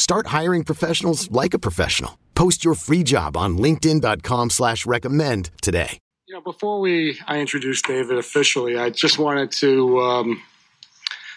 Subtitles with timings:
[0.00, 2.18] Start hiring professionals like a professional.
[2.34, 5.98] Post your free job on LinkedIn.com slash recommend today.
[6.26, 10.42] You know, before we I introduce David officially, I just wanted to um,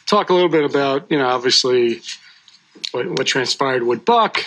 [0.05, 1.99] talk a little bit about, you know, obviously
[2.93, 4.45] what, what transpired with Buck.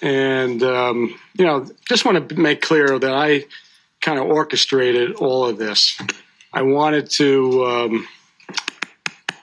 [0.00, 3.44] And, um, you know, just want to make clear that I
[4.00, 6.00] kind of orchestrated all of this.
[6.54, 8.08] I wanted to, um,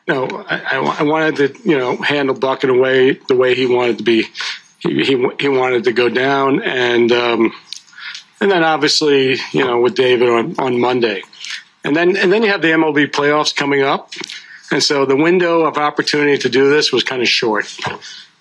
[0.10, 3.66] know, I, I, wanted to, you know, handle Buck in a way the way he
[3.66, 4.26] wanted to be.
[4.80, 7.54] He he, he wanted to go down, and um,
[8.42, 11.24] and then obviously, you know, with David on, on Monday,
[11.84, 14.12] and then and then you have the MLB playoffs coming up,
[14.72, 17.66] and so the window of opportunity to do this was kind of short,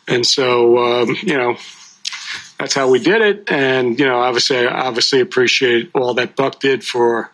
[0.06, 1.56] and so um, you know
[2.58, 3.50] that's how we did it.
[3.50, 7.30] And you know, obviously, I obviously appreciate all that Buck did for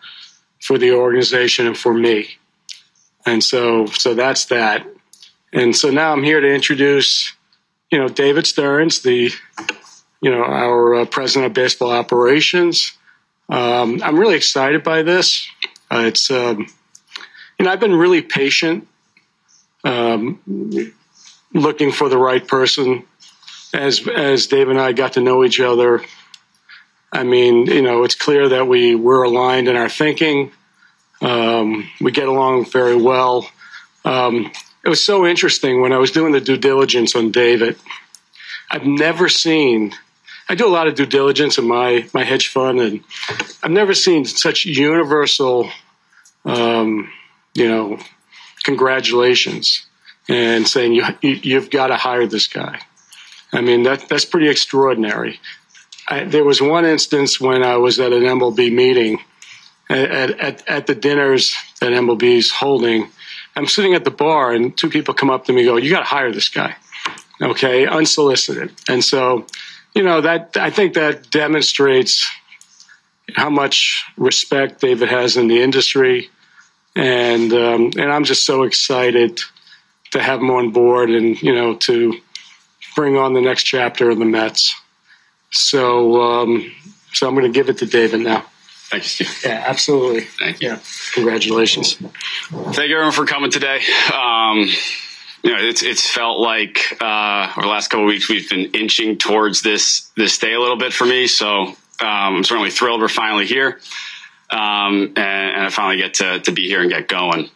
[0.61, 2.37] for the organization and for me.
[3.25, 4.85] And so, so that's that.
[5.51, 7.33] And so now I'm here to introduce,
[7.91, 9.31] you know, David Stearns, the,
[10.21, 12.97] you know, our uh, president of baseball operations.
[13.49, 15.47] Um, I'm really excited by this.
[15.91, 16.67] Uh, it's, um,
[17.57, 18.87] you know, I've been really patient,
[19.83, 20.39] um,
[21.53, 23.03] looking for the right person
[23.75, 26.01] as as Dave and I got to know each other,
[27.11, 30.51] I mean, you know, it's clear that we were aligned in our thinking.
[31.21, 33.49] Um, we get along very well.
[34.03, 34.51] Um,
[34.83, 37.77] it was so interesting when I was doing the due diligence on David.
[38.69, 39.93] I've never seen.
[40.47, 43.03] I do a lot of due diligence in my my hedge fund, and
[43.63, 45.71] I've never seen such universal,
[46.43, 47.11] um,
[47.55, 47.99] you know,
[48.63, 49.85] congratulations
[50.27, 52.81] and saying you, you you've got to hire this guy.
[53.53, 55.39] I mean, that, that's pretty extraordinary.
[56.07, 59.19] I, there was one instance when I was at an MLB meeting
[59.89, 63.09] at, at, at the dinners that MLB's holding.
[63.55, 65.89] I'm sitting at the bar, and two people come up to me and go, You
[65.89, 66.75] got to hire this guy.
[67.41, 68.73] Okay, unsolicited.
[68.87, 69.45] And so,
[69.93, 72.25] you know, that I think that demonstrates
[73.35, 76.29] how much respect David has in the industry.
[76.95, 79.41] And, um, and I'm just so excited
[80.11, 82.19] to have him on board and, you know, to
[82.95, 84.73] bring on the next chapter of the Mets.
[85.51, 86.71] So, um,
[87.13, 88.45] so I'm going to give it to David now.
[88.89, 89.41] Thank you, Steve.
[89.43, 90.21] Yeah, absolutely.
[90.21, 90.69] Thank you.
[90.69, 90.79] Yeah,
[91.13, 91.95] congratulations.
[91.95, 93.81] Thank you, everyone, for coming today.
[94.13, 94.69] Um,
[95.43, 99.17] you know, it's it's felt like uh, over the last couple weeks we've been inching
[99.17, 101.27] towards this this day a little bit for me.
[101.27, 103.79] So um, I'm certainly thrilled we're finally here,
[104.51, 107.49] um, and, and, I finally get to to be here and get going.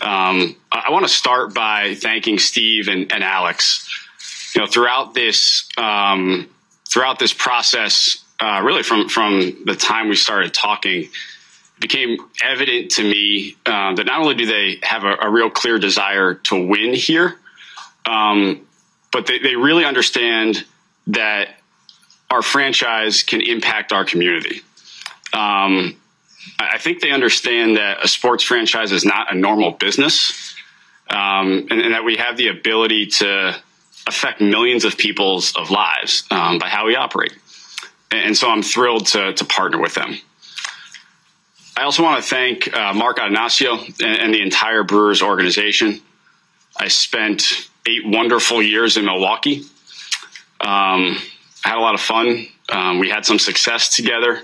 [0.00, 3.88] Um, I, I want to start by thanking Steve and, and Alex
[4.54, 6.48] you know, throughout this um,
[6.88, 11.10] throughout this process, uh, really from from the time we started talking, it
[11.80, 15.78] became evident to me uh, that not only do they have a, a real clear
[15.78, 17.36] desire to win here,
[18.06, 18.66] um,
[19.12, 20.64] but they, they really understand
[21.08, 21.48] that
[22.30, 24.60] our franchise can impact our community.
[25.32, 25.96] Um,
[26.58, 30.54] I think they understand that a sports franchise is not a normal business,
[31.10, 33.56] um, and, and, that we have the ability to
[34.06, 37.32] affect millions of people's of lives um, by how we operate.
[38.10, 40.16] And so I'm thrilled to, to partner with them.
[41.76, 46.00] I also want to thank uh, Mark Attanasio and, and, the entire Brewers organization.
[46.76, 49.60] I spent eight wonderful years in Milwaukee.
[50.60, 51.18] Um,
[51.64, 54.42] I had a lot of fun Um, we had some success together.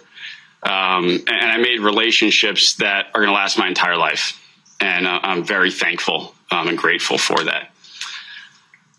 [0.62, 4.40] Um, and, and, I made relationships that are going to last my entire life.
[4.80, 7.70] And uh, I'm very thankful um, and grateful for that.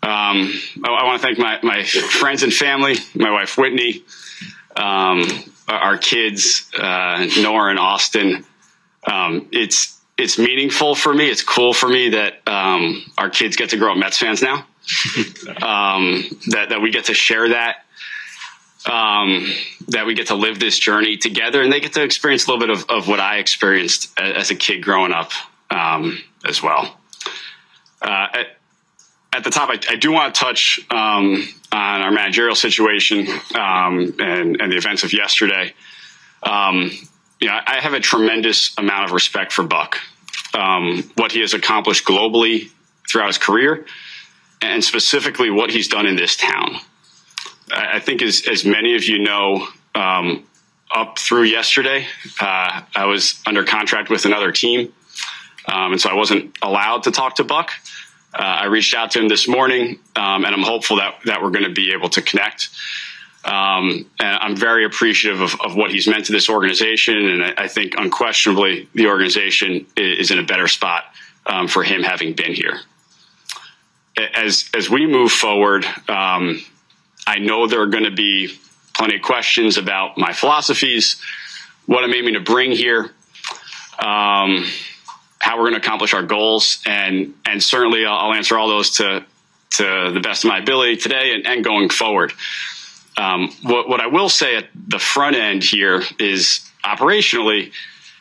[0.02, 0.52] Um,
[0.84, 4.04] I, I want to thank my, my friends and family, my wife Whitney,
[4.76, 5.26] um,
[5.68, 8.44] our kids, uh, Noah and Austin.
[9.06, 11.28] Um, it's it's meaningful for me.
[11.28, 14.54] It's cool for me that um, our kids get to grow up Mets fans now.
[15.62, 17.84] um, that that we get to share that.
[18.86, 19.52] Um,
[19.88, 22.64] that we get to live this journey together, and they get to experience a little
[22.64, 25.32] bit of, of what I experienced as a kid growing up
[25.70, 26.96] um, as well.
[28.00, 28.44] Uh,
[29.32, 34.14] at, the top, I, I do want to touch um, on our managerial situation um,
[34.18, 35.74] and, and, the events of yesterday.
[36.42, 36.90] Um,
[37.40, 39.98] you know, I have a tremendous amount of respect for Buck,
[40.54, 42.70] um, what he has accomplished globally
[43.08, 43.84] throughout his career,
[44.62, 46.76] and specifically what he's done in this town.
[47.70, 50.44] I, I think, as, as many of you know, um,
[50.94, 52.06] up through yesterday,
[52.40, 54.92] uh, I was under contract with another team,
[55.66, 57.72] um, and so I wasn't allowed to talk to Buck.
[58.38, 61.50] Uh, I reached out to him this morning, um, and I'm hopeful that that we're
[61.50, 62.68] going to be able to connect.
[63.46, 67.16] Um, and I'm very appreciative of, of, what he's meant to this organization.
[67.16, 71.04] And I, I, think unquestionably the organization is in a better spot
[71.46, 72.80] um, for him having been here.
[74.34, 76.60] As, as we move forward, um,
[77.24, 78.58] I know there are going to be
[78.94, 81.22] plenty of questions about my philosophies,
[81.86, 83.12] what I'm aiming to bring here,
[84.00, 84.66] um,
[85.38, 86.82] how we're going to accomplish our goals.
[86.86, 89.24] And, and certainly I'll, I'll answer all those to,
[89.76, 92.32] to the best of my ability today and, and going forward.
[93.16, 97.72] Um, what, what, I will say at the front end here is operationally,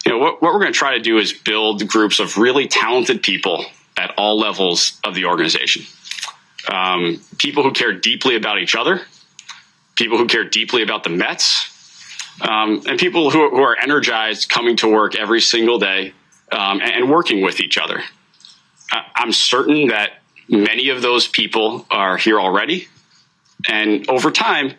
[0.06, 2.67] you know, what, what we're going to try to do is build groups of really
[2.67, 3.65] talented people
[3.97, 5.83] at all levels of the organization.
[6.71, 9.01] Um, people who care deeply about each other,
[9.95, 11.71] people who care deeply about the Mets,
[12.41, 16.13] um, and people who, who, are energized coming to work every single day
[16.51, 18.01] um, and, working with each other.
[18.92, 22.88] I'm certain that many of those people are here already.
[23.68, 24.74] And over time,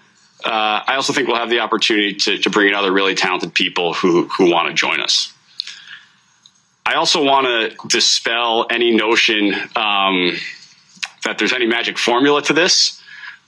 [0.44, 3.54] uh, I also think we'll have the opportunity to, to bring in other really talented
[3.54, 5.32] people who, who want to join us.
[6.84, 10.36] I also want to dispel any notion um,
[11.24, 13.02] that there's any magic formula to this,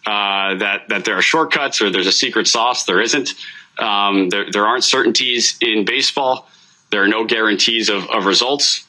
[0.06, 2.84] uh, that, that there are shortcuts or there's a secret sauce.
[2.84, 3.34] There isn't.
[3.78, 6.48] Um, there, there aren't certainties in baseball.
[6.90, 8.86] There are no guarantees of, of results.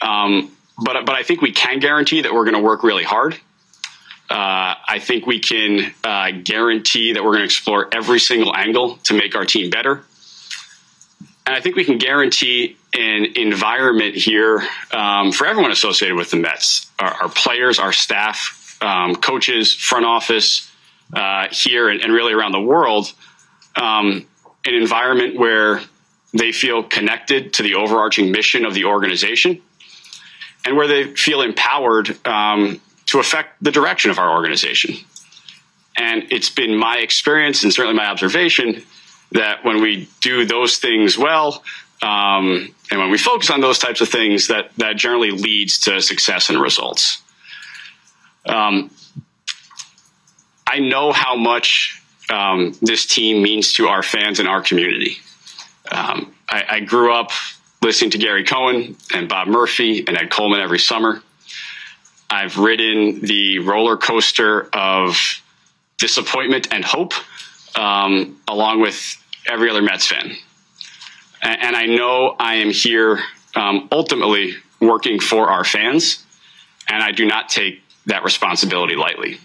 [0.00, 0.52] Um,
[0.82, 3.38] but, but I think we can guarantee that we're going to work really hard
[4.30, 8.96] uh, I think we can uh, guarantee that we're going to explore every single angle
[9.04, 10.04] to make our team better.
[11.44, 14.62] And I think we can guarantee an environment here
[14.92, 20.06] um, for everyone associated with the Mets our, our players, our staff, um, coaches, front
[20.06, 20.70] office
[21.12, 23.12] uh, here, and, and, really around the world
[23.74, 24.26] um,
[24.64, 25.80] an environment where
[26.32, 29.60] they feel connected to the overarching mission of the organization
[30.64, 34.94] and where they feel empowered um, to affect the direction of our organization.
[35.96, 38.82] And it's been my experience and certainly my observation
[39.32, 41.62] that when we do those things well,
[42.02, 46.00] um, and when we focus on those types of things, that that generally leads to
[46.00, 47.22] success and results.
[48.46, 48.90] Um,
[50.66, 55.18] I know how much um, this team means to our fans and our community.
[55.90, 57.30] Um, I, I, grew up
[57.82, 61.20] listening to Gary Cohen and Bob Murphy and Ed Coleman every summer.
[62.28, 65.16] I've ridden the roller coaster of
[65.98, 67.12] disappointment and hope,
[67.76, 69.16] um, along with
[69.46, 70.36] every other Mets fan.
[71.42, 73.20] And, and I know I am here
[73.56, 76.24] um, ultimately working for our fans,
[76.88, 79.38] and I do not take that responsibility lightly.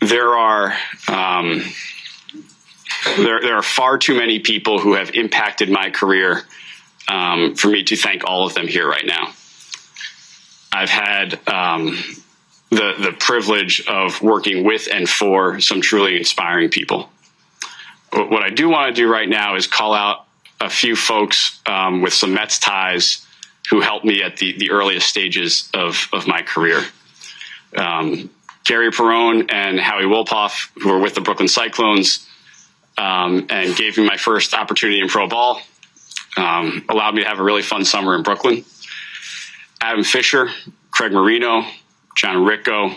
[0.00, 0.76] There are
[1.08, 1.62] um,
[3.16, 6.42] there, there, are far too many people who have impacted my career
[7.08, 9.32] um, for me to thank all of them here right now.
[10.72, 11.98] I've had um,
[12.70, 17.10] the the privilege of working with and for some truly inspiring people.
[18.12, 20.26] What I do want to do right now is call out
[20.60, 23.26] a few folks um, with some Mets ties
[23.70, 26.84] who helped me at the, the earliest stages of, of my career.
[27.76, 28.30] Um,
[28.64, 32.26] Gary Perone and Howie Wolpoff, who were with the Brooklyn Cyclones,
[32.98, 35.60] um, and gave me my first opportunity in pro ball.
[36.36, 38.64] Um, allowed me to have a really fun summer in Brooklyn.
[39.80, 40.48] Adam Fisher,
[40.90, 41.64] Craig Marino,
[42.16, 42.90] John Ricco,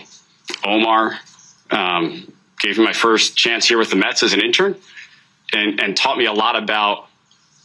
[0.64, 1.18] Omar.
[1.70, 4.76] Um, gave me my first chance here with the Mets as an intern
[5.52, 7.06] and, and taught me a lot about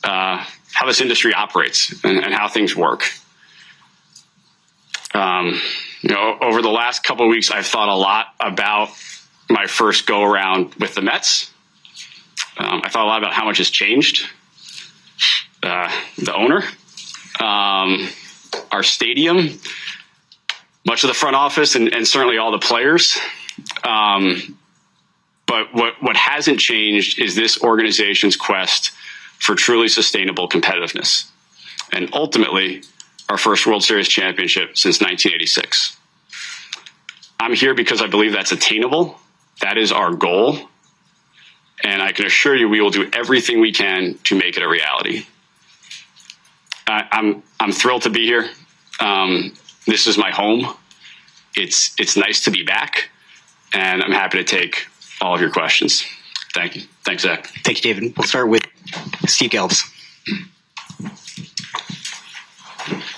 [0.04, 3.10] uh, how this industry operates and, and how things work.
[5.14, 5.60] Um,
[6.02, 8.90] you know, over the last couple of weeks, I've thought a lot about
[9.50, 11.52] my first go around with the Mets
[12.58, 14.28] Um, I thought a lot about how much has changed.
[15.62, 16.64] Uh, the owner,
[17.40, 18.08] um,
[18.72, 19.60] our stadium,
[20.86, 23.18] much of the front office, and, and certainly all the players.
[23.84, 24.58] Um,
[25.48, 28.92] but what, what hasn't changed is this organization's quest
[29.40, 31.30] for truly sustainable competitiveness.
[31.92, 32.84] And ultimately,
[33.30, 35.98] our first World Series championship since 1986.
[37.40, 39.20] I'm here because I believe that's attainable.
[39.62, 40.70] That is our goal.
[41.86, 44.68] And I can assure you we will do everything we can to make it a
[44.68, 45.28] reality.
[46.88, 48.50] I, am I'm, I'm thrilled to be here.
[49.00, 49.54] Um,
[49.86, 50.76] this is my home.
[51.56, 53.10] It's it's nice to be back,
[53.74, 54.88] and I'm happy to take
[55.22, 56.04] all of your questions.
[56.56, 56.82] Thank you.
[57.04, 57.48] Thanks, Zach.
[57.64, 58.18] Thank you, David.
[58.18, 58.64] We'll start with
[59.28, 59.84] Steve Gelbs.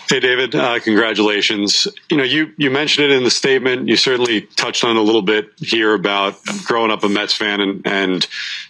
[0.09, 0.55] Hey, David.
[0.55, 1.87] Uh, congratulations.
[2.09, 3.87] You know, you you mentioned it in the statement.
[3.87, 7.85] You certainly touched on a little bit here about growing up a Mets fan and
[7.85, 8.27] and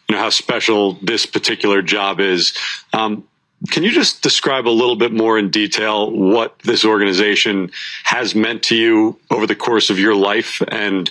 [0.10, 2.58] you know how special this particular job is.
[2.94, 3.28] Um,
[3.72, 7.72] can you just describe a little bit more in detail what this organization
[8.04, 11.10] has meant to you over the course of your life and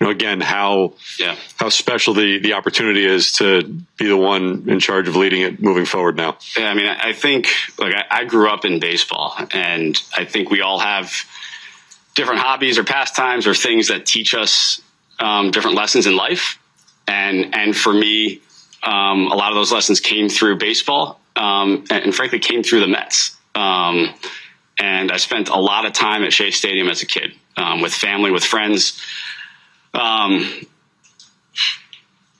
[0.00, 1.36] you know again how yeah.
[1.56, 3.62] how special the the opportunity is to
[3.96, 7.12] be the one in charge of leading it moving forward now yeah i mean i
[7.12, 7.48] think
[7.78, 11.12] like I, I grew up in baseball and i think we all have
[12.14, 14.80] different hobbies or pastimes or things that teach us
[15.20, 16.58] um, different lessons in life
[17.06, 18.40] and and for me
[18.84, 22.80] um, a lot of those lessons came through baseball um, and, and, frankly came through
[22.80, 23.36] the Mets.
[23.54, 24.14] Um,
[24.78, 27.94] and I spent a lot of time at Shea Stadium as a kid um, with
[27.94, 29.00] family, with friends.
[29.94, 30.66] Um,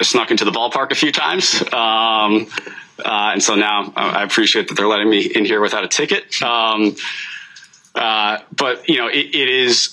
[0.02, 1.62] snuck into the ballpark a few times.
[1.72, 2.48] Um,
[2.98, 6.42] uh, and so now I appreciate that they're letting me in here without a ticket.
[6.42, 6.96] Um,
[7.94, 9.92] uh, but, you know, it, it is,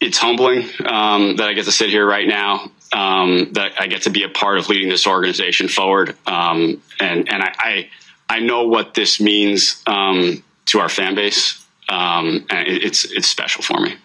[0.00, 4.10] it's humbling that I get to sit here right now um, that I get to
[4.10, 6.16] be a part of leading this organization forward.
[6.26, 7.90] Um, and and I, I,
[8.28, 13.28] I know what this means um, to our fan base, um, and it, it's it's
[13.28, 13.96] special for me.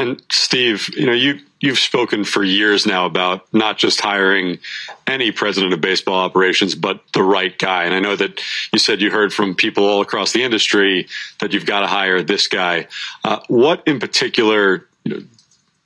[0.00, 4.58] And Steve, you know you you've spoken for years now about not just hiring
[5.06, 7.84] any president of baseball operations, but the right guy.
[7.84, 8.40] And I know that
[8.72, 11.06] you said you heard from people all across the industry
[11.40, 12.88] that you've got to hire this guy.
[13.24, 14.86] Uh, what in particular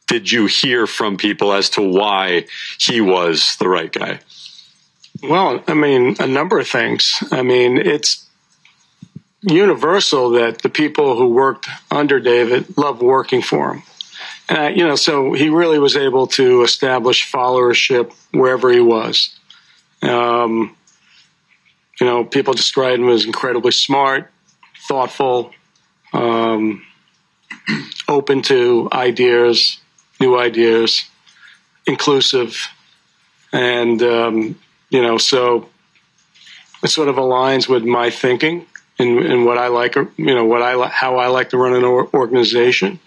[0.07, 2.47] did you hear from people as to why
[2.79, 4.21] he was the right guy?
[5.25, 7.21] Well, I mean, a number of things.
[7.33, 8.29] I mean, it's
[9.43, 13.83] universal that the people who worked under David loved working for him.
[14.49, 19.35] And, you know, so he really was able to establish followership wherever he was.
[20.03, 20.77] Um,
[22.01, 24.31] you know, people described him as incredibly smart,
[24.87, 25.53] thoughtful,
[26.13, 26.83] um,
[28.09, 29.79] open to ideas,
[30.21, 31.05] new ideas,
[31.87, 32.69] inclusive,
[33.53, 34.59] and um,
[34.91, 35.69] you know, so
[36.83, 38.67] it sort of aligns with my thinking
[38.99, 41.85] and, and what I like, you know, what I how I like to run an
[41.85, 43.01] organization.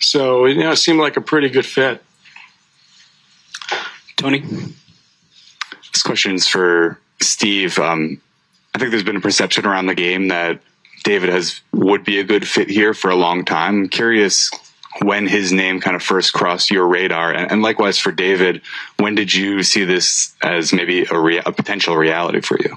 [0.00, 2.02] So you know, it seemed like a pretty good fit.
[4.16, 4.40] Tony,
[5.92, 7.78] this question is for Steve.
[7.78, 8.20] Um,
[8.74, 10.60] I think there's been a perception around the game that
[11.04, 13.82] David has would be a good fit here for a long time.
[13.82, 14.50] I'm curious
[15.02, 17.32] when his name kind of first crossed your radar?
[17.32, 18.62] And, and likewise for David,
[18.98, 22.76] when did you see this as maybe a, rea- a potential reality for you?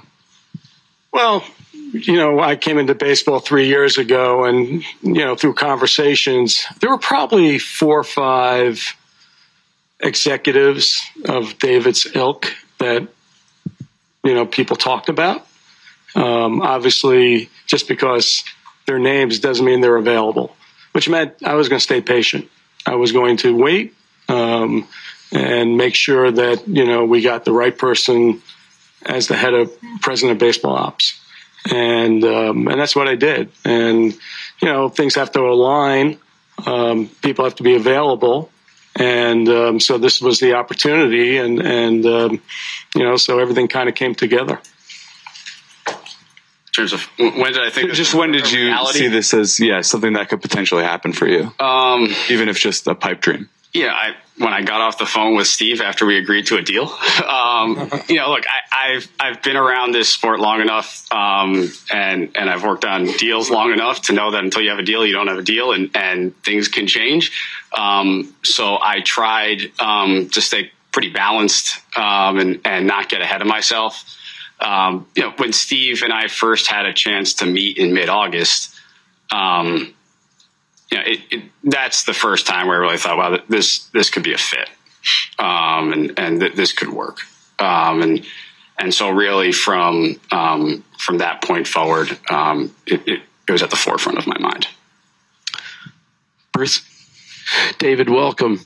[1.12, 1.44] Well,
[1.94, 6.90] you know, I came into baseball three years ago, and you know, through conversations, there
[6.90, 8.94] were probably four or five
[10.00, 13.08] executives of David's ilk that
[14.22, 15.46] you know people talked about.
[16.14, 18.44] Um, obviously, just because
[18.86, 20.54] their names doesn't mean they're available
[20.94, 22.48] which meant I was going to stay patient.
[22.86, 23.94] I was going to wait
[24.28, 24.86] um,
[25.32, 28.40] and make sure that you know we got the right person
[29.04, 31.20] as the head of president of baseball ops,
[31.72, 33.50] and um, and that's what I did.
[33.64, 34.12] And
[34.60, 36.18] you know things have to align.
[36.66, 38.50] Um, people have to be available,
[38.96, 42.42] and um, so this was the opportunity, and and um,
[42.94, 44.60] you know so everything kind of came together
[45.86, 47.92] In terms of when did I think?
[47.92, 48.98] Just when did you reality?
[49.00, 51.52] see this as yeah something that could potentially happen for you?
[51.60, 53.48] Um, even if just a pipe dream.
[53.72, 56.62] Yeah, I, when I got off the phone with Steve after we agreed to a
[56.62, 56.84] deal,
[57.28, 62.36] um, you know, look, I, have I've been around this sport long enough, um, and
[62.36, 65.06] and I've worked on deals long enough to know that until you have a deal,
[65.06, 67.32] you don't have a deal, and and things can change.
[67.76, 73.40] Um, so I tried um, to stay pretty balanced um, and and not get ahead
[73.40, 74.04] of myself
[74.60, 78.08] um, you know, when Steve and I first had a chance to meet in mid
[78.08, 78.74] August,
[79.30, 79.94] um,
[80.94, 84.10] you know, it, it, that's the first time where I really thought, wow, this this
[84.10, 84.70] could be a fit,
[85.40, 87.18] um, and and th- this could work.
[87.58, 88.26] Um, and
[88.78, 93.70] and so really from um, from that point forward, um, it, it, it was at
[93.70, 94.68] the forefront of my mind.
[96.52, 96.88] Bruce.
[97.76, 98.64] David, welcome.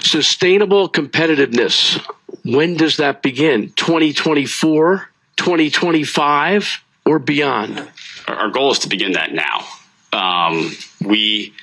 [0.00, 2.02] Sustainable competitiveness.
[2.42, 3.70] When does that begin?
[3.72, 7.86] 2024, 2025, or beyond?
[8.26, 9.66] Our goal is to begin that now.
[10.12, 10.72] Um,
[11.04, 11.54] we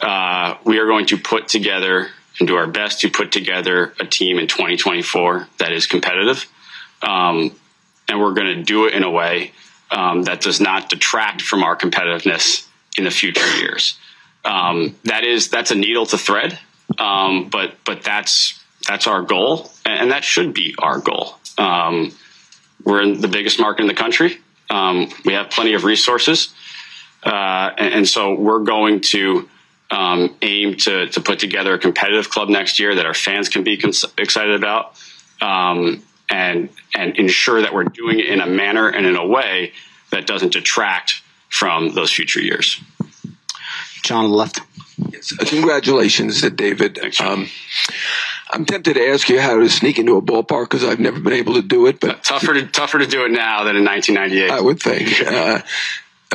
[0.00, 4.04] uh, we are going to put together and do our best to put together a
[4.04, 6.46] team in 2024 that is competitive,
[7.02, 7.54] um,
[8.08, 9.52] and we're going to do it in a way
[9.90, 12.66] um, that does not detract from our competitiveness
[12.98, 13.98] in the future years.
[14.44, 16.58] Um, that is that's a needle to thread,
[16.98, 21.36] um, but but that's that's our goal, and that should be our goal.
[21.56, 22.12] Um,
[22.84, 24.38] we're in the biggest market in the country.
[24.68, 26.52] Um, we have plenty of resources,
[27.24, 29.48] uh, and, and, so we're going to
[29.90, 33.64] um, aim to to put together a competitive club next year that our fans can
[33.64, 35.00] be cons- excited about,
[35.40, 39.72] um, and and ensure that we're doing it in a manner and in a way
[40.10, 42.80] that doesn't detract from those future years.
[44.02, 44.60] John left.
[45.10, 46.98] Yes, uh, congratulations, David.
[47.00, 47.48] Thanks, um,
[48.50, 51.32] I'm tempted to ask you how to sneak into a ballpark because I've never been
[51.32, 52.00] able to do it.
[52.00, 54.50] But tougher to tougher to do it now than in 1998.
[54.50, 55.22] I would think.
[55.34, 55.60] Uh,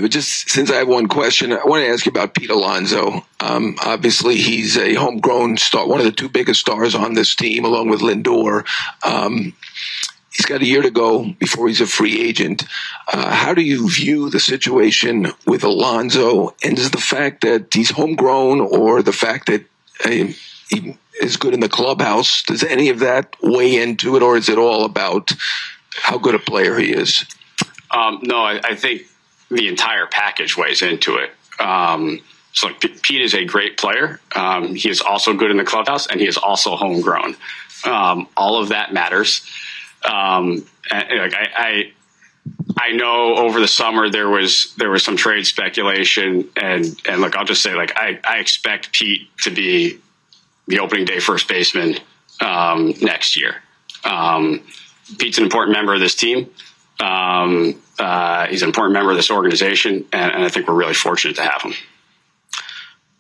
[0.02, 3.26] but just since I have one question, I want to ask you about Pete Alonso.
[3.40, 7.66] Um, obviously, he's a homegrown star, one of the two biggest stars on this team,
[7.66, 8.66] along with Lindor.
[9.04, 9.54] Um,
[10.32, 12.66] he's got a year to go before he's a free agent.
[13.12, 16.56] Uh, how do you view the situation with Alonso?
[16.64, 19.66] And is the fact that he's homegrown or the fact that
[20.06, 20.34] uh,
[20.70, 24.50] he is good in the clubhouse, does any of that weigh into it, or is
[24.50, 25.34] it all about
[25.96, 27.26] how good a player he is?
[27.92, 29.02] Um, no, I, I, think
[29.50, 31.32] the entire package weighs into it.
[31.60, 32.22] Um,
[32.54, 34.20] so Pete is a great player.
[34.36, 37.36] Um, he is also good in the clubhouse, and he is also homegrown.
[37.86, 39.46] Um, all of that matters.
[40.04, 41.92] Um, and, like I, I,
[42.78, 47.36] I know over the summer there was there was some trade speculation, and and look,
[47.36, 50.00] I'll just say like I, I expect Pete to be
[50.68, 51.98] the opening day first baseman
[52.42, 53.56] um, next year.
[54.04, 54.62] Um,
[55.18, 56.50] Pete's an important member of this team.
[57.00, 60.94] Um, uh, he's an important member of this organization, and, and, I think we're really
[60.94, 61.74] fortunate to have him.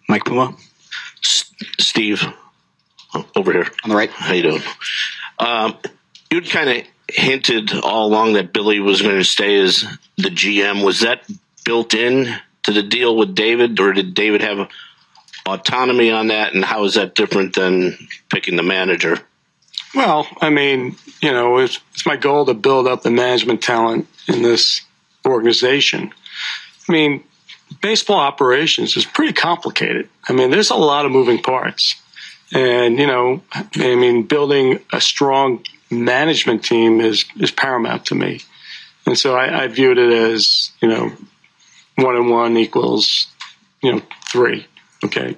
[0.08, 0.56] Mike Puma,
[1.24, 2.24] S- Steve,
[3.36, 4.10] over here on the right.
[4.10, 4.62] How you doing?
[5.38, 5.78] Um,
[6.32, 9.86] you'd kind of hinted all along that Billy was going to stay as
[10.18, 10.84] the GM.
[10.86, 11.30] Was that
[11.66, 12.28] built in
[12.64, 14.70] to the deal with David, or did David have
[15.46, 16.54] autonomy on that?
[16.54, 17.98] And how is that different than
[18.30, 19.20] picking the manager?
[19.96, 24.08] Well, I mean, you know, it's, it's my goal to build up the management talent
[24.28, 24.82] in this
[25.26, 26.12] organization.
[26.88, 27.24] I mean,
[27.82, 30.10] baseball operations is pretty complicated.
[30.28, 31.96] I mean, there's a lot of moving parts.
[32.52, 38.42] And, you know, I mean, building a strong management team is is paramount to me,
[39.06, 41.12] and so I, I viewed it as you know
[41.96, 43.28] one and one equals
[43.82, 44.68] you know three.
[45.04, 45.36] Okay.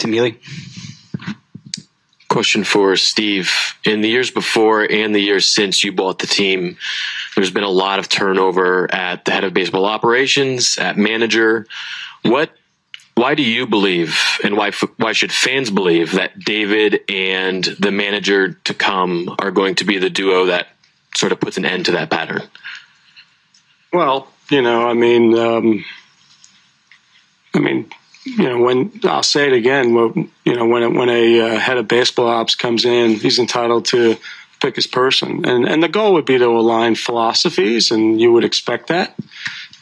[0.00, 0.40] Healy.
[2.28, 3.74] Question for Steve.
[3.84, 6.76] In the years before and the years since you bought the team,
[7.34, 11.66] there's been a lot of turnover at the head of baseball operations, at manager.
[12.22, 12.50] What
[13.14, 18.52] why do you believe, and why why should fans believe that David and the manager
[18.64, 20.68] to come are going to be the duo that
[21.16, 22.42] sort of puts an end to that pattern?
[23.92, 25.84] Well, you know, I mean, um,
[27.54, 27.90] I mean,
[28.36, 29.90] you know, when I'll say it again,
[30.44, 34.16] you know, when when a uh, head of baseball ops comes in, he's entitled to
[34.60, 38.44] pick his person, and and the goal would be to align philosophies, and you would
[38.44, 39.14] expect that.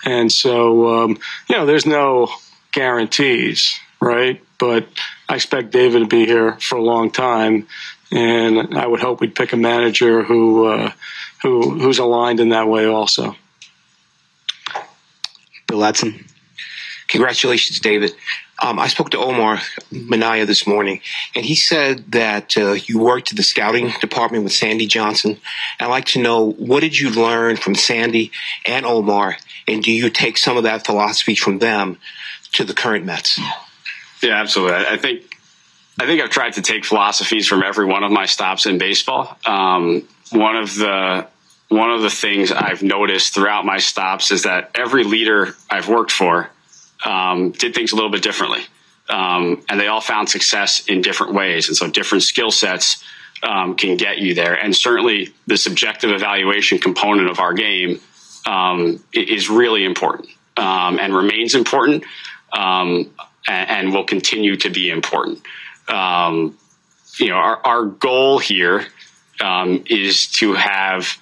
[0.04, 2.28] And so, um, you know, there's no
[2.72, 4.40] guarantees, right?
[4.58, 4.86] But
[5.28, 7.66] I expect David to be here for a long time,
[8.12, 10.92] and I would hope we'd pick a manager who uh,
[11.42, 13.36] who who's aligned in that way also.
[15.66, 16.24] Bill Ladson.
[17.08, 18.12] Congratulations, David.
[18.62, 19.58] Um, I spoke to Omar
[19.90, 21.02] Minaya this morning,
[21.34, 25.38] and he said that uh, you worked at the scouting department with Sandy Johnson.
[25.78, 28.32] I'd like to know what did you learn from Sandy
[28.64, 29.36] and Omar,
[29.68, 31.98] and do you take some of that philosophy from them
[32.56, 33.38] to the current Mets.
[34.22, 34.86] Yeah, absolutely.
[34.86, 35.36] I think
[36.00, 39.36] I think I've tried to take philosophies from every one of my stops in baseball.
[39.44, 41.26] Um, one of the
[41.68, 46.12] one of the things I've noticed throughout my stops is that every leader I've worked
[46.12, 46.50] for
[47.04, 48.60] um, did things a little bit differently,
[49.08, 51.68] um, and they all found success in different ways.
[51.68, 53.04] And so, different skill sets
[53.42, 54.54] um, can get you there.
[54.54, 58.00] And certainly, the subjective evaluation component of our game
[58.46, 62.04] um, is really important um, and remains important
[62.52, 63.10] um,
[63.48, 65.42] and, and, will continue to be important.
[67.18, 68.86] You know, our, our goal here
[69.40, 71.18] is to have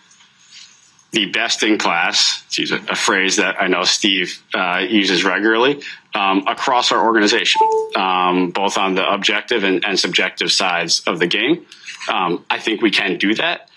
[1.14, 5.24] the best in class, to use a, a phrase that I know Steve uh, uses
[5.24, 5.81] regularly,
[6.14, 7.61] um, across our organization,
[7.96, 11.66] um, both on the objective and, and, subjective sides of the game.
[12.09, 13.68] Um, I think we can do that.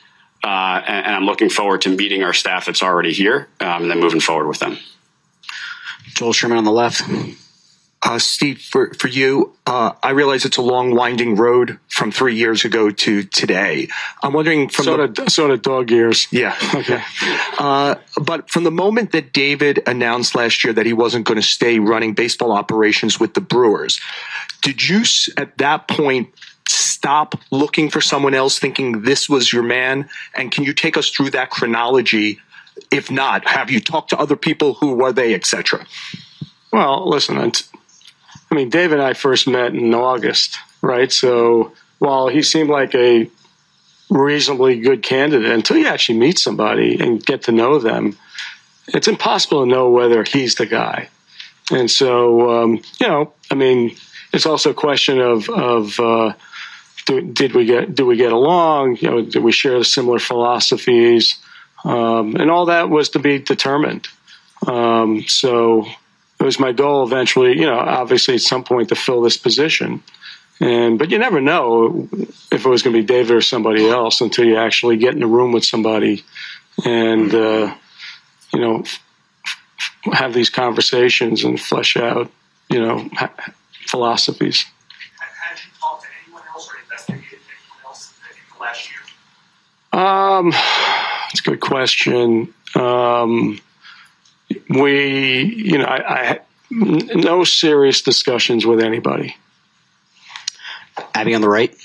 [0.43, 3.91] Uh, and, and, I'm looking forward to meeting our staff that's already here um, and
[3.91, 4.77] then moving forward with them.
[6.15, 7.01] Joel Sherman on the left.
[8.03, 12.35] Uh, Steve, for, for you, uh, I realize it's a long, winding road from three
[12.35, 13.87] years ago to today.
[14.21, 16.27] I'm wondering from sort the of, sort of dog years.
[16.31, 16.55] Yeah.
[16.75, 17.01] Okay.
[17.57, 21.41] Uh, but from the moment that David announced last year that he wasn't going to
[21.41, 23.99] stay running baseball operations with the Brewers,
[24.61, 25.03] did you
[25.37, 26.29] at that point
[26.67, 30.07] stop looking for someone else, thinking this was your man?
[30.35, 32.39] And can you take us through that chronology?
[32.91, 34.75] If not, have you talked to other people?
[34.75, 35.87] Who were they, etc.?
[36.71, 37.37] Well, listen,
[38.51, 41.11] I mean, David and I first met in August, right?
[41.11, 43.29] So while he seemed like a
[44.09, 48.17] reasonably good candidate, until you actually meet somebody and get to know them,
[48.87, 51.09] it's impossible to know whether he's the guy.
[51.71, 53.95] And so, um, you know, I mean,
[54.31, 56.33] it's also a question of of uh,
[57.05, 58.97] do, did we get do we get along?
[58.97, 61.37] You know, did we share similar philosophies?
[61.83, 64.07] Um, and all that was to be determined.
[64.65, 65.85] Um, so
[66.39, 70.03] it was my goal eventually, you know, obviously at some point to fill this position.
[70.59, 72.09] And but you never know
[72.51, 75.21] if it was going to be David or somebody else until you actually get in
[75.21, 76.23] a room with somebody
[76.83, 77.75] and uh,
[78.53, 78.83] you know
[80.13, 82.31] have these conversations and flesh out,
[82.69, 83.09] you know,
[83.87, 84.65] philosophies.
[85.19, 88.99] Had you talked to anyone else or investigated anyone else in the last year?
[89.93, 90.51] Um,
[91.31, 92.53] it's a good question.
[92.75, 93.59] Um,
[94.69, 96.39] we, you know, I, I
[96.69, 99.35] no serious discussions with anybody.
[101.13, 101.75] Abby on the right.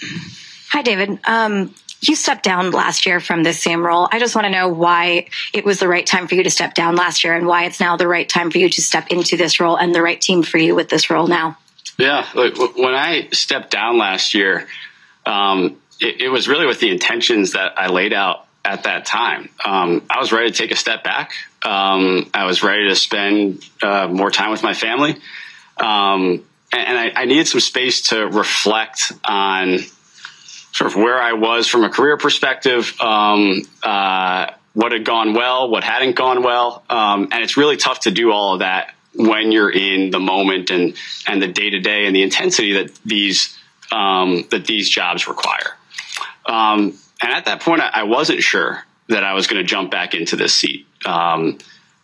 [0.70, 1.18] Hi, David.
[1.24, 4.08] Um, you stepped down last year from this same role.
[4.11, 6.74] I just want to know why it was the right time for you to step
[6.74, 9.37] down last year and why it's now the right time for you to step into
[9.37, 11.56] this role and the right team for you with this role now.
[11.98, 14.66] Yeah, when I stepped down last year,
[15.26, 19.48] um, it, it, was really with the intentions that I laid out at that time.
[19.64, 21.33] Um, I was ready to take a step back.
[21.62, 25.16] Um, I was ready to spend uh, more time with my family.
[25.79, 29.79] Um, and, and I, I, needed some space to reflect on
[30.72, 35.70] sort of where I was from a career perspective, um, uh, what had gone well,
[35.70, 36.85] what hadn't gone well.
[36.88, 40.70] Um, and it's really tough to do all of that when you're in the moment
[40.70, 40.94] and,
[41.27, 43.57] and the day to day and the intensity that these,
[43.90, 45.77] um, that these jobs require.
[46.46, 50.14] Um, and at that point, I wasn't sure that I was going to jump back
[50.14, 50.87] into this seat.
[51.04, 51.58] Um,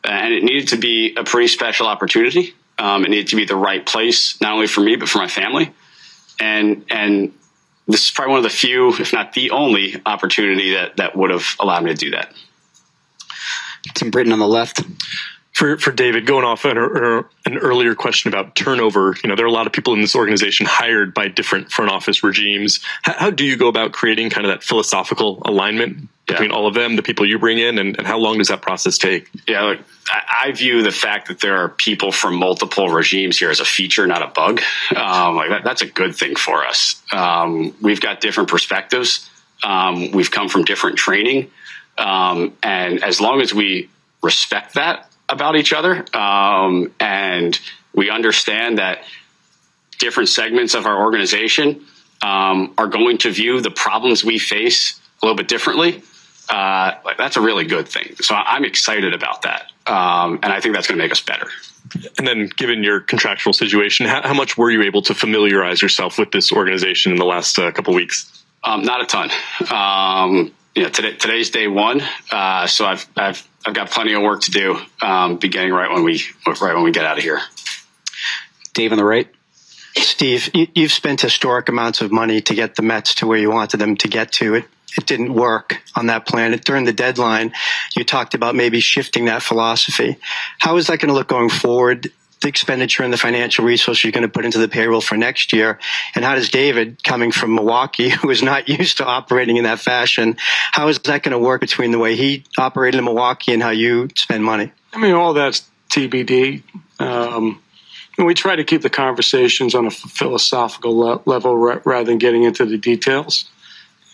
[0.04, 2.54] and it needed to be a pretty special opportunity.
[2.78, 5.26] Um, it needed to be the right place, not only for me, but for my
[5.26, 5.72] family.
[6.40, 7.34] And, and
[7.88, 11.30] this is probably one of the few, if not the only opportunity that, that would
[11.30, 12.32] have allowed me to do that.
[13.94, 14.82] Tim Britton on the left
[15.58, 19.48] for for David, going off an, an, earlier question about turnover, you know, there are
[19.48, 22.78] a lot of people in this organization hired by different front office regimes.
[23.02, 26.56] How, how do you go about creating kind of that philosophical alignment between yeah.
[26.56, 28.98] all of them, the people you bring in, and, and how long does that process
[28.98, 29.28] take?
[29.48, 33.50] Yeah, look, I, I, view the fact that there are people from multiple regimes here
[33.50, 34.60] as a feature, not a bug.
[34.94, 37.02] Um, like that, that's a good thing for us.
[37.12, 39.28] Um, we've got different perspectives.
[39.64, 41.50] Um, we've come from different training,
[41.96, 43.90] um, and as long as we
[44.22, 46.04] respect that about each other.
[46.16, 47.58] Um, and
[47.94, 49.02] we understand that
[49.98, 51.84] different segments of our organization
[52.22, 56.02] um, are going to view the problems we face a little bit differently.
[56.48, 58.14] Uh, that's a really good thing.
[58.20, 59.70] So I'm excited about that.
[59.86, 61.48] Um, and I think that's going to make us better.
[62.18, 66.18] And then, given your contractual situation, how, how, much were you able to familiarize yourself
[66.18, 68.44] with this organization in the last uh, couple weeks?
[68.64, 69.30] Um, not a ton.
[69.70, 74.22] Um, you know, today, today's day one, uh, so I've, I've I've got plenty of
[74.22, 77.40] work to do, um, beginning right when we right when we get out of here.
[78.74, 79.26] Dave on the right.
[79.96, 83.50] Steve, you, have spent historic amounts of money to get the Mets to where you
[83.50, 84.54] wanted them to get to.
[84.54, 86.56] It it didn't work on that plan.
[86.64, 87.52] During the deadline,
[87.96, 90.16] you talked about maybe shifting that philosophy.
[90.58, 92.12] How is that going to look going forward?
[92.40, 95.52] The expenditure and the financial resources you're going to put into the payroll for next
[95.52, 95.78] year?
[96.14, 99.80] And how does David, coming from Milwaukee, who is not used to operating in that
[99.80, 100.36] fashion,
[100.72, 103.70] how is that going to work between the way he operated in Milwaukee and how
[103.70, 104.72] you spend money?
[104.92, 106.62] I mean, all that's TBD.
[106.98, 107.62] Um,
[108.16, 112.42] and we try to keep the conversations on a philosophical le- level rather than getting
[112.42, 113.48] into the details.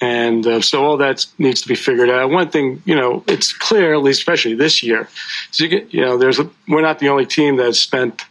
[0.00, 2.30] And uh, so all that needs to be figured out.
[2.30, 5.08] One thing, you know, it's clear, at least especially this year,
[5.54, 8.24] you, get, you know, there's a, we're not the only team that spent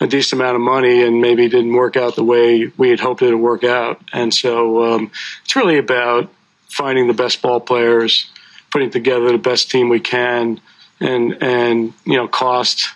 [0.00, 3.22] a decent amount of money and maybe didn't work out the way we had hoped
[3.22, 4.00] it would work out.
[4.12, 5.10] And so um,
[5.44, 6.30] it's really about
[6.68, 8.30] finding the best ball players,
[8.70, 10.60] putting together the best team we can,
[11.00, 12.88] and and you know cost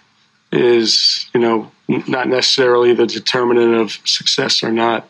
[0.52, 5.08] is you know not necessarily the determinant of success or not.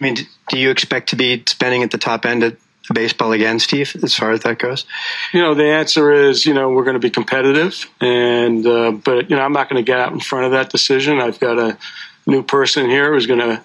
[0.00, 0.16] I mean,
[0.50, 2.56] do you expect to be spending at the top end of
[2.92, 4.84] baseball again, Steve, as far as that goes?
[5.32, 9.30] You know, the answer is, you know, we're going to be competitive, and uh, but
[9.30, 11.20] you know, I'm not going to get out in front of that decision.
[11.20, 11.78] I've got a
[12.26, 13.62] new person here who's going to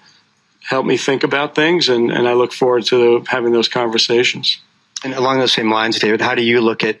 [0.60, 4.60] help me think about things, and, and I look forward to having those conversations.
[5.04, 7.00] And along those same lines, David, how do you look at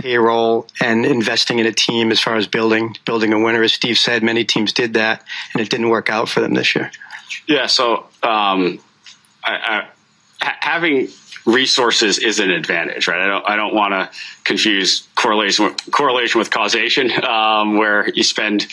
[0.00, 3.62] payroll and investing in a team as far as building building a winner?
[3.62, 6.74] As Steve said, many teams did that, and it didn't work out for them this
[6.74, 6.90] year.
[7.46, 8.80] Yeah, so um,
[9.44, 9.88] I, I,
[10.40, 11.08] having
[11.46, 13.20] resources is an advantage, right?
[13.20, 14.10] I don't I don't want to
[14.44, 18.66] confuse correlation with, correlation with causation, um, where you spend.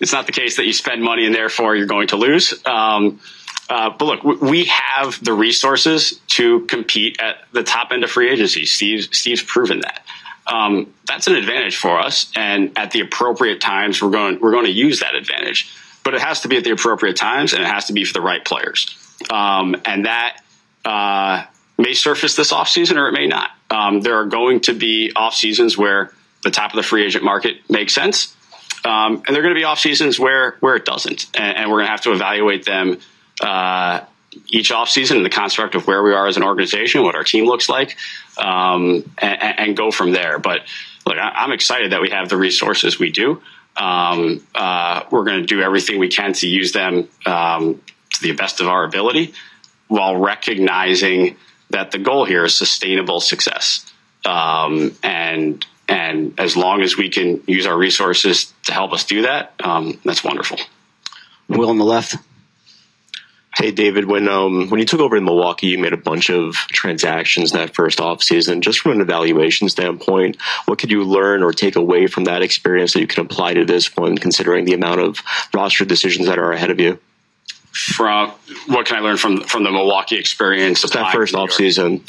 [0.00, 2.54] It's not the case that you spend money and therefore you're going to lose.
[2.66, 3.20] Um,
[3.70, 8.28] uh, but look, we have the resources to compete at the top end of free
[8.28, 8.66] agency.
[8.66, 10.04] Steve, Steve's proven that.
[10.46, 14.66] Um, that's an advantage for us, and at the appropriate times, we're going we're going
[14.66, 15.72] to use that advantage.
[16.04, 18.12] But it has to be at the appropriate times, and it has to be for
[18.12, 18.98] the right players.
[19.30, 20.42] Um, and that
[20.84, 21.44] uh,
[21.78, 23.50] may surface this offseason or it may not.
[23.70, 26.12] Um, there are going to be off seasons where
[26.42, 28.36] the top of the free agent market makes sense.
[28.84, 31.70] Um, and there are going to be off seasons where where it doesn't, and, and
[31.70, 32.98] we're going to have to evaluate them
[33.40, 34.00] uh,
[34.48, 37.22] each off season in the construct of where we are as an organization, what our
[37.22, 37.96] team looks like,
[38.38, 40.38] um, and, and, go from there.
[40.38, 40.62] But
[41.06, 43.40] look, I, am excited that we have the resources we do.
[43.76, 47.80] Um, uh, we're going to do everything we can to use them um,
[48.14, 49.34] to the best of our ability,
[49.88, 51.36] while recognizing
[51.70, 53.86] that the goal here is sustainable success.
[54.24, 59.22] Um, and and as long as we can use our resources to help us do
[59.22, 60.58] that, um, that's wonderful.
[61.48, 62.16] Will on the left.
[63.62, 66.56] Hey David, when um, when you took over in Milwaukee, you made a bunch of
[66.56, 68.60] transactions in that first offseason.
[68.60, 70.34] Just from an evaluation standpoint,
[70.66, 73.64] what could you learn or take away from that experience that you can apply to
[73.64, 75.22] this one, considering the amount of
[75.54, 76.98] roster decisions that are ahead of you?
[77.70, 78.32] from
[78.66, 80.82] what can I learn from from the Milwaukee experience?
[80.82, 82.04] That first off season.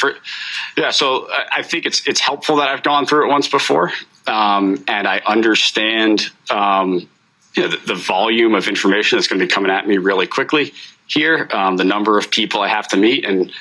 [0.76, 3.92] yeah, so I think it's it's helpful that I've gone through it once before,
[4.26, 7.08] um, and I understand um,
[7.56, 10.26] you know, the, the, volume of information that's going to be coming at me really
[10.26, 10.74] quickly
[11.08, 11.48] here.
[11.52, 13.52] Um, the number of people I have to meet, and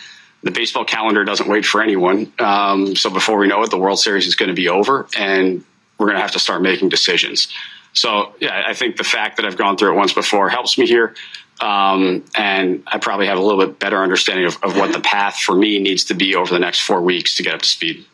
[0.42, 2.32] the baseball calendar doesn't wait for anyone.
[2.38, 5.64] Um, so before we know it, the World Series is going to be over, and
[5.98, 7.52] we're going to have to start making decisions.
[7.92, 10.86] So yeah, I think the fact that I've gone through it once before helps me
[10.86, 11.14] here.
[11.60, 15.36] Um, and I probably have a little bit better understanding of, of, what the path
[15.36, 18.04] for me needs to be over the next four weeks to get up to speed.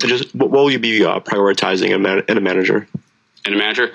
[0.00, 2.88] Just, what will you be uh, prioritizing in, a manager?
[3.44, 3.92] In a manager,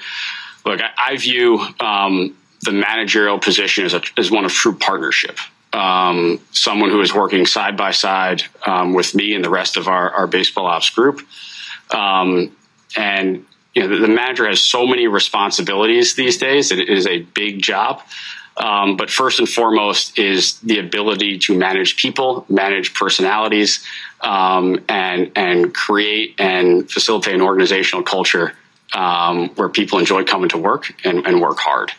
[0.64, 5.38] look, I, I view um, the managerial position is, a, as one of true partnership.
[5.72, 9.88] Um, someone who is working side by side um, with me and the rest of
[9.88, 11.22] our, our baseball ops group.
[11.92, 12.56] Um,
[12.98, 13.46] and
[13.76, 16.72] you know, the, the, manager has so many responsibilities these days.
[16.72, 18.02] It is a big job.
[18.58, 23.86] Um, but first and foremost is the ability to manage people, manage personalities,
[24.22, 28.54] um, and and create and facilitate an organizational culture
[28.94, 31.92] um, where people enjoy coming to work and, and work hard.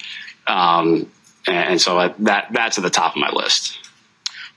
[0.46, 1.10] Um,
[1.46, 3.78] and so that that's at the top of my list.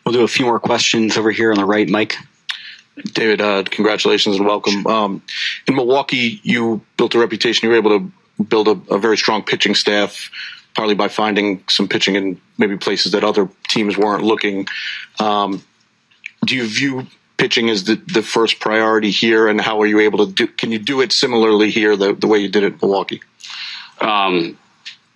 [0.06, 2.18] We'll do a few more questions over here on the right, Mike.
[3.14, 4.86] David, uh, congratulations and welcome.
[4.86, 5.22] Um,
[5.68, 7.66] in Milwaukee, you built a reputation.
[7.66, 10.30] You were able to build a, a very strong pitching staff
[10.76, 14.68] partly by finding some pitching in maybe places that other teams weren't looking.
[15.20, 15.64] Um,
[16.46, 20.26] do you view pitching as the, the first priority here, and how are you able
[20.26, 20.48] to do?
[20.48, 23.22] Can you do it similarly here, the, the way you did it in Milwaukee?
[24.02, 24.58] Um,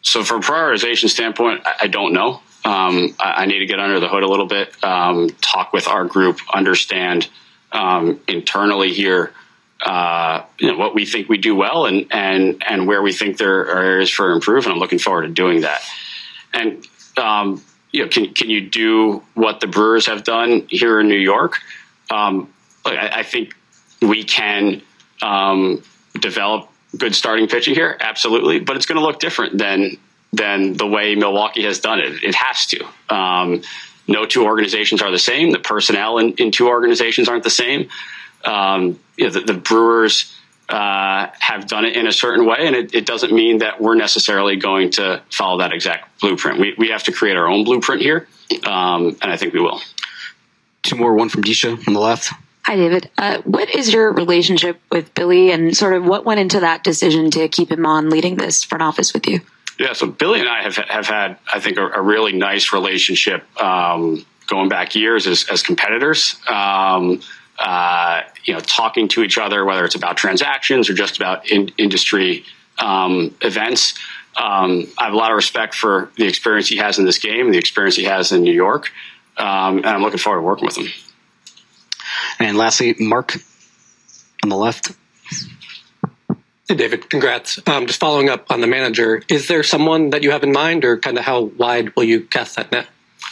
[0.02, 2.42] so, from a prioritization standpoint, I, I don't know.
[2.66, 5.88] Um, I, I, need to get under the hood a little bit, um, talk with
[5.88, 7.30] our group, understand
[7.72, 9.34] um, internally here
[9.82, 13.38] uh, you know, what we think we do well and and and where we think
[13.38, 14.74] there are areas for improvement.
[14.74, 15.82] I'm looking forward to doing that.
[16.54, 16.86] And
[17.18, 21.16] um, you know, can can you do what the Brewers have done here in New
[21.16, 21.60] York?
[22.10, 22.52] Um,
[22.86, 23.54] I, I, think
[24.02, 24.82] we can
[25.22, 25.84] um,
[26.20, 29.98] develop good starting pitching here, absolutely, but it's going to look different than
[30.34, 32.24] than the way Milwaukee has done it.
[32.24, 32.86] It has to.
[33.10, 33.62] Um,
[34.08, 35.52] no two organizations are the same.
[35.52, 37.90] The personnel in, in two organizations aren't the same
[38.46, 40.34] um, you know, the, the Brewers
[40.70, 43.96] uh, have done it in a certain way, and it, it, doesn't mean that we're
[43.96, 46.60] necessarily going to follow that exact blueprint.
[46.60, 48.28] We, we have to create our own blueprint here,
[48.66, 49.82] um, and I think we will.
[50.84, 52.32] Two more, one from Deesha on the left.
[52.68, 53.10] Hi, David.
[53.18, 57.32] Uh, what is your relationship with Billy, and sort of what went into that decision
[57.32, 59.40] to keep him on leading this front office with you?
[59.80, 63.46] Yeah, so Billy and I have have had, I think, a, a really nice relationship
[63.64, 66.36] um, going back years as, as competitors.
[66.50, 67.22] Um,
[67.58, 71.70] uh, you know, talking to each other, whether it's about transactions or just about in,
[71.78, 72.44] industry
[72.80, 73.94] um, events.
[74.36, 77.50] Um, I have a lot of respect for the experience he has in this game,
[77.50, 78.92] the experience he has in New York,
[79.38, 80.88] um, and I'm looking forward to working with him.
[82.39, 83.36] And lastly, Mark
[84.43, 84.91] on the left.
[86.67, 87.60] Hey, David, congrats.
[87.65, 90.84] Um, just following up on the manager, is there someone that you have in mind,
[90.84, 92.88] or kind of how wide will you cast that net?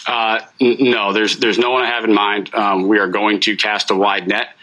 [0.07, 2.53] Uh, n- no, there's there's no one I have in mind.
[2.53, 4.55] Um, we are going to cast a wide net.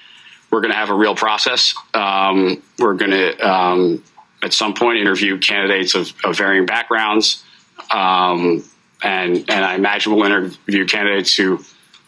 [0.50, 1.74] We're going to have a real process.
[1.94, 4.04] Um, we're going to um,
[4.42, 7.44] at some point interview candidates of, of varying backgrounds,
[7.90, 8.64] um,
[9.02, 11.62] and and I imagine we'll interview candidates who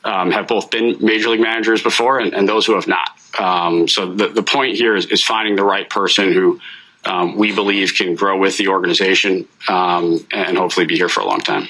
[0.04, 3.10] um, have both been major league managers before and, and those who have not.
[3.38, 6.60] Um, so the, the point here is, is finding the right person who
[7.04, 11.26] um, we believe can grow with the organization um, and hopefully be here for a
[11.26, 11.68] long time.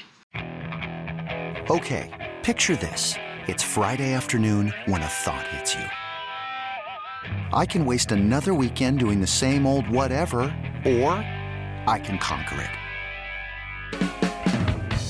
[1.70, 2.11] Okay,
[2.42, 3.16] picture this.
[3.47, 5.85] It's Friday afternoon when a thought hits you.
[7.53, 11.12] I can waste another weekend doing the same old whatever, or
[11.87, 12.84] I can conquer it.